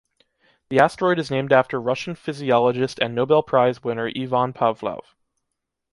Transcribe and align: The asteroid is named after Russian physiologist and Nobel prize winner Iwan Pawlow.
The 0.69 0.79
asteroid 0.79 1.19
is 1.19 1.29
named 1.29 1.53
after 1.53 1.79
Russian 1.79 2.15
physiologist 2.15 2.97
and 2.97 3.13
Nobel 3.13 3.43
prize 3.43 3.83
winner 3.83 4.09
Iwan 4.15 4.51
Pawlow. 4.51 5.01